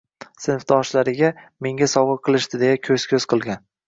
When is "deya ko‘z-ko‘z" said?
2.65-3.29